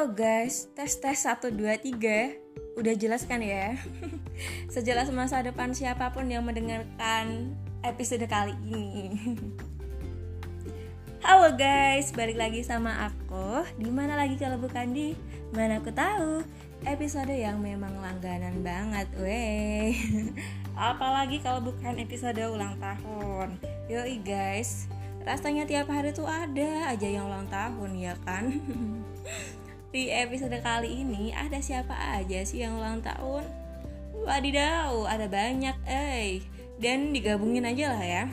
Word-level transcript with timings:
Halo 0.00 0.16
guys, 0.16 0.72
tes 0.72 0.96
tes 0.96 1.12
1 1.12 1.60
2 1.60 1.60
3. 1.60 2.80
Udah 2.80 2.94
jelas 2.96 3.28
kan 3.28 3.36
ya? 3.44 3.76
Sejelas 4.72 5.12
masa 5.12 5.44
depan 5.44 5.76
siapa 5.76 6.08
pun 6.16 6.24
yang 6.24 6.40
mendengarkan 6.40 7.52
episode 7.84 8.24
kali 8.24 8.56
ini. 8.64 9.12
Halo 11.28 11.52
guys, 11.52 12.16
balik 12.16 12.40
lagi 12.40 12.64
sama 12.64 13.12
aku. 13.12 13.60
Di 13.76 13.92
mana 13.92 14.16
lagi 14.16 14.40
kalau 14.40 14.56
bukan 14.56 14.88
di 14.96 15.12
mana 15.52 15.84
aku 15.84 15.92
tahu 15.92 16.48
episode 16.88 17.36
yang 17.36 17.60
memang 17.60 17.92
langganan 18.00 18.64
banget, 18.64 19.04
weh. 19.20 19.92
Apalagi 20.80 21.44
kalau 21.44 21.60
bukan 21.60 22.00
episode 22.00 22.40
ulang 22.40 22.80
tahun. 22.80 23.60
Yoi 23.92 24.16
guys, 24.24 24.88
rasanya 25.28 25.68
tiap 25.68 25.92
hari 25.92 26.16
tuh 26.16 26.24
ada 26.24 26.88
aja 26.88 27.04
yang 27.04 27.28
ulang 27.28 27.44
tahun 27.52 28.00
ya 28.00 28.16
kan 28.24 28.48
di 29.90 30.06
episode 30.06 30.54
kali 30.62 31.02
ini 31.02 31.34
ada 31.34 31.58
siapa 31.58 31.90
aja 32.14 32.46
sih 32.46 32.62
yang 32.62 32.78
ulang 32.78 33.02
tahun? 33.02 33.42
Wadidaw, 34.22 35.10
ada 35.10 35.26
banyak, 35.26 35.74
eh. 35.90 36.38
Dan 36.78 37.10
digabungin 37.10 37.66
aja 37.66 37.98
lah 37.98 38.04
ya, 38.06 38.24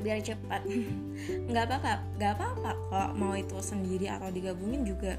biar 0.00 0.22
cepat. 0.22 0.62
Nggak 1.50 1.64
apa-apa, 1.66 1.92
nggak 2.16 2.32
apa-apa 2.38 2.70
kok. 2.90 3.10
Mau 3.18 3.34
itu 3.34 3.58
sendiri 3.58 4.06
atau 4.06 4.30
digabungin 4.30 4.86
juga 4.86 5.18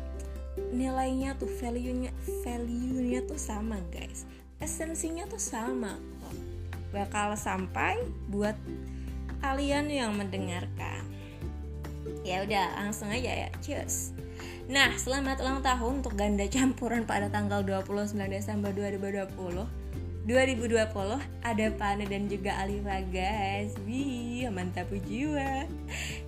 nilainya 0.71 1.35
tuh 1.35 1.51
value-nya 1.51 2.15
value-nya 2.45 3.27
tuh 3.27 3.39
sama 3.39 3.81
guys. 3.91 4.23
Esensinya 4.63 5.27
tuh 5.27 5.41
sama 5.41 5.99
kok. 6.23 6.35
Bakal 6.95 7.35
sampai 7.35 7.99
buat 8.31 8.55
kalian 9.43 9.91
yang 9.91 10.15
mendengarkan. 10.15 11.03
Ya 12.23 12.45
udah 12.45 12.85
langsung 12.85 13.11
aja 13.11 13.47
ya. 13.47 13.49
Cheers 13.59 14.24
Nah, 14.65 14.97
selamat 14.97 15.45
ulang 15.45 15.61
tahun 15.61 16.01
untuk 16.01 16.17
ganda 16.17 16.41
campuran 16.49 17.05
pada 17.05 17.29
tanggal 17.29 17.61
29 17.61 18.17
Desember 18.25 18.73
2020 18.73 19.85
2020 20.25 21.21
ada 21.45 21.67
Pane 21.77 22.09
dan 22.09 22.25
juga 22.25 22.57
Alifa 22.57 22.97
guys. 23.13 23.77
Wih, 23.85 24.49
mantap 24.49 24.89
jiwa. 25.05 25.69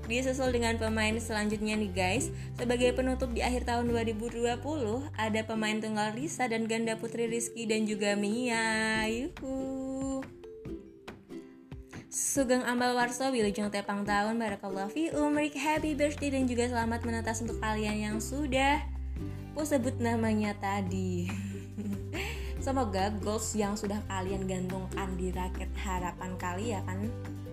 Disusul 0.06 0.54
dengan 0.54 0.78
pemain 0.78 1.18
selanjutnya 1.18 1.82
nih 1.82 1.90
guys. 1.90 2.30
Sebagai 2.62 2.94
penutup 2.94 3.34
di 3.34 3.42
akhir 3.42 3.66
tahun 3.66 3.90
2020 3.90 4.54
Ada 5.18 5.42
pemain 5.42 5.82
tunggal 5.82 6.14
Risa 6.14 6.46
dan 6.46 6.70
ganda 6.70 6.94
putri 6.94 7.26
Rizky 7.26 7.66
dan 7.66 7.90
juga 7.90 8.14
Mia. 8.14 9.02
Yuhu 9.10 10.22
Sugeng 12.18 12.66
Ambal 12.66 12.98
Warso, 12.98 13.30
Wilujeng 13.30 13.70
Tepang 13.70 14.02
Tahun, 14.02 14.34
Barakallah 14.42 14.90
fi 14.90 15.14
umrik, 15.14 15.54
happy 15.54 15.94
birthday 15.94 16.34
dan 16.34 16.50
juga 16.50 16.66
selamat 16.66 17.06
menetas 17.06 17.46
untuk 17.46 17.62
kalian 17.62 17.94
yang 17.94 18.18
sudah 18.18 18.82
Aku 19.54 19.62
sebut 19.62 20.02
namanya 20.02 20.58
tadi. 20.58 21.30
Semoga 22.66 23.14
goals 23.22 23.54
yang 23.54 23.78
sudah 23.78 24.02
kalian 24.10 24.50
gantungkan 24.50 25.14
di 25.14 25.30
raket 25.30 25.70
harapan 25.78 26.34
kalian 26.42 26.82
akan 26.90 27.00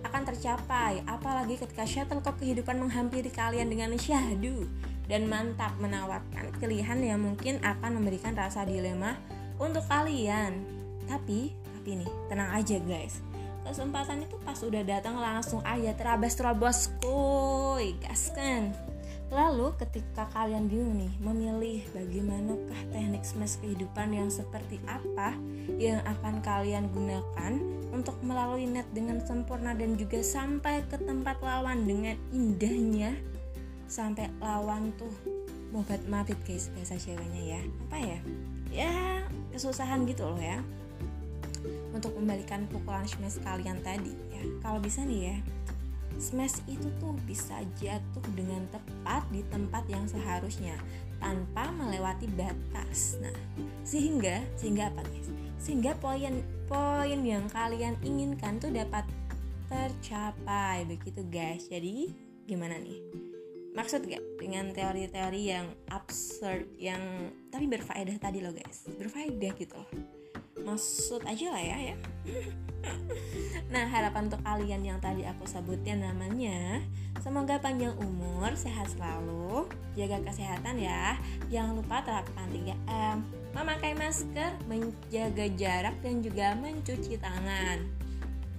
akan 0.01 0.21
tercapai. 0.33 0.97
Apalagi 1.05 1.61
ketika 1.61 1.85
shuttlecock 1.85 2.41
kehidupan 2.41 2.81
menghampiri 2.81 3.29
kalian 3.29 3.69
dengan 3.69 3.93
syahdu 4.01 4.65
Dan 5.05 5.29
mantap 5.29 5.77
menawarkan 5.77 6.57
pilihan 6.57 7.05
yang 7.05 7.21
mungkin 7.21 7.61
akan 7.61 8.01
memberikan 8.01 8.33
rasa 8.33 8.65
dilema 8.65 9.13
untuk 9.61 9.85
kalian. 9.85 10.57
Tapi, 11.05 11.53
tapi 11.53 12.01
nih, 12.01 12.09
tenang 12.33 12.49
aja 12.49 12.81
guys 12.81 13.34
kesempatan 13.65 14.23
itu 14.23 14.37
pas 14.45 14.57
udah 14.61 14.83
datang 14.85 15.17
langsung 15.17 15.59
aja 15.65 15.91
terabas 15.97 16.37
terabas 16.37 16.93
kuy 17.01 17.97
gaskan 17.99 18.71
Lalu 19.33 19.73
ketika 19.81 20.29
kalian 20.37 20.69
bingung 20.69 21.01
nih 21.01 21.13
memilih 21.17 21.81
bagaimanakah 21.97 22.81
teknik 22.93 23.25
smash 23.25 23.57
kehidupan 23.57 24.13
yang 24.13 24.29
seperti 24.29 24.77
apa 24.85 25.33
yang 25.81 25.97
akan 26.05 26.45
kalian 26.45 26.85
gunakan 26.93 27.57
untuk 27.89 28.13
melalui 28.21 28.69
net 28.69 28.85
dengan 28.93 29.17
sempurna 29.25 29.73
dan 29.73 29.97
juga 29.97 30.21
sampai 30.21 30.85
ke 30.85 31.01
tempat 31.01 31.41
lawan 31.41 31.89
dengan 31.89 32.13
indahnya? 32.29 33.17
Sampai 33.89 34.29
lawan 34.37 34.93
tuh 34.93 35.11
mobat 35.73 35.99
mabit 36.05 36.37
guys 36.45 36.69
bahasa 36.77 36.93
ceweknya 36.93 37.57
ya. 37.57 37.61
Apa 37.89 37.97
ya? 37.97 38.19
Ya 38.69 38.93
kesusahan 39.51 40.05
gitu 40.05 40.27
loh 40.27 40.39
ya 40.39 40.61
untuk 41.95 42.11
membalikan 42.19 42.67
pukulan 42.67 43.07
smash 43.07 43.39
kalian 43.39 43.79
tadi 43.79 44.11
ya. 44.35 44.43
Kalau 44.59 44.83
bisa 44.83 45.07
nih 45.07 45.31
ya 45.31 45.37
smash 46.15 46.63
itu 46.67 46.87
tuh 46.99 47.15
bisa 47.27 47.59
jatuh 47.79 48.25
dengan 48.35 48.63
tepat 48.71 49.23
di 49.31 49.43
tempat 49.51 49.83
yang 49.91 50.07
seharusnya 50.07 50.75
tanpa 51.19 51.71
melewati 51.75 52.27
batas. 52.35 53.19
Nah 53.19 53.35
sehingga 53.87 54.43
sehingga 54.59 54.91
apa 54.91 55.03
guys 55.07 55.31
sehingga 55.59 55.97
poin 55.97 56.43
poin 56.69 57.19
yang 57.25 57.47
kalian 57.49 57.97
inginkan 58.05 58.59
tuh 58.59 58.71
dapat 58.71 59.07
tercapai 59.71 60.85
begitu 60.87 61.23
guys. 61.27 61.67
Jadi 61.67 62.11
gimana 62.45 62.77
nih? 62.79 62.99
Maksud 63.75 64.07
gak 64.07 64.23
dengan 64.39 64.71
teori-teori 64.71 65.41
yang 65.51 65.67
absurd 65.91 66.63
yang 66.79 67.27
tapi 67.51 67.67
berfaedah 67.67 68.15
tadi 68.23 68.39
loh 68.39 68.55
guys. 68.55 68.87
Berfaedah 68.87 69.51
gitu 69.59 69.75
loh 69.75 69.89
maksud 70.65 71.21
aja 71.23 71.45
lah 71.53 71.63
ya 71.63 71.77
ya. 71.93 71.95
Nah 73.73 73.89
harapan 73.89 74.29
untuk 74.29 74.41
kalian 74.45 74.85
yang 74.85 74.99
tadi 75.01 75.25
aku 75.25 75.49
sebutin 75.49 76.05
namanya 76.05 76.85
semoga 77.17 77.57
panjang 77.57 77.97
umur 77.97 78.53
sehat 78.53 78.93
selalu 78.93 79.65
jaga 79.97 80.21
kesehatan 80.21 80.77
ya. 80.77 81.17
Jangan 81.49 81.81
lupa 81.81 82.05
terapkan 82.05 82.45
3M 82.53 83.25
memakai 83.57 83.97
masker 83.97 84.53
menjaga 84.69 85.45
jarak 85.57 85.95
dan 86.05 86.21
juga 86.21 86.53
mencuci 86.59 87.17
tangan. 87.17 87.81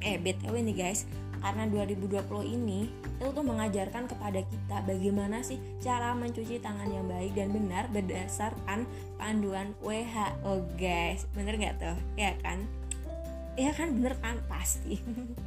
Eh 0.02 0.18
btw 0.18 0.54
nih 0.58 0.74
guys 0.74 1.06
karena 1.40 1.64
2020 1.68 2.22
ini 2.44 2.88
itu 3.16 3.26
tuh 3.32 3.44
mengajarkan 3.44 4.08
kepada 4.08 4.40
kita 4.44 4.76
bagaimana 4.84 5.40
sih 5.40 5.56
cara 5.80 6.12
mencuci 6.12 6.60
tangan 6.60 6.88
yang 6.92 7.08
baik 7.08 7.32
dan 7.32 7.52
benar 7.52 7.88
berdasarkan 7.88 8.84
panduan 9.16 9.72
WHO 9.80 10.52
guys 10.76 11.24
bener 11.32 11.56
nggak 11.56 11.76
tuh? 11.80 11.98
Ya 12.14 12.36
kan? 12.44 12.68
Ya 13.56 13.72
kan 13.72 13.96
bener 13.96 14.14
kan? 14.20 14.36
Pasti. 14.52 15.00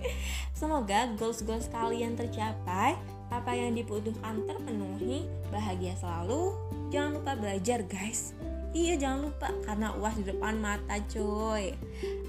Semoga 0.59 1.13
goals 1.15 1.45
goals 1.45 1.69
kalian 1.69 2.17
tercapai 2.17 2.97
apa 3.29 3.51
yang 3.53 3.77
dibutuhkan 3.77 4.41
terpenuhi 4.49 5.29
bahagia 5.53 5.93
selalu. 6.01 6.57
Jangan 6.89 7.21
lupa 7.21 7.37
belajar 7.37 7.85
guys. 7.85 8.33
Iya 8.69 9.01
jangan 9.01 9.33
lupa 9.33 9.49
karena 9.65 9.97
uas 9.97 10.13
di 10.13 10.29
depan 10.29 10.61
mata 10.61 11.01
coy 11.09 11.73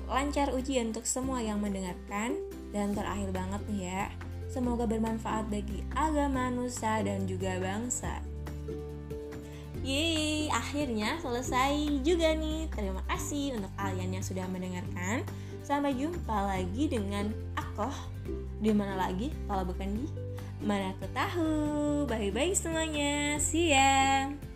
Lancar 0.08 0.56
ujian 0.56 0.88
untuk 0.88 1.04
semua 1.04 1.44
yang 1.44 1.60
mendengarkan 1.60 2.40
Dan 2.70 2.94
terakhir 2.94 3.34
banget 3.34 3.62
nih 3.66 3.82
ya 3.90 4.04
Semoga 4.50 4.82
bermanfaat 4.82 5.46
bagi 5.46 5.86
agama, 5.94 6.50
nusa, 6.50 7.06
dan 7.06 7.22
juga 7.30 7.54
bangsa. 7.62 8.18
Yeay, 9.86 10.50
akhirnya 10.50 11.22
selesai 11.22 12.02
juga 12.02 12.34
nih. 12.34 12.66
Terima 12.74 12.98
kasih 13.06 13.54
untuk 13.62 13.70
kalian 13.78 14.10
yang 14.18 14.26
sudah 14.26 14.50
mendengarkan. 14.50 15.22
Sampai 15.62 15.94
jumpa 15.94 16.50
lagi 16.50 16.90
dengan 16.90 17.30
aku 17.54 17.94
di 18.58 18.74
mana 18.74 18.98
lagi? 18.98 19.30
Kalau 19.46 19.62
bukan 19.62 20.02
di 20.02 20.66
mana 20.66 20.90
aku 20.98 21.06
tahu. 21.14 21.54
Bye 22.10 22.34
bye 22.34 22.50
semuanya. 22.50 23.38
See 23.38 23.70
ya 23.70 24.49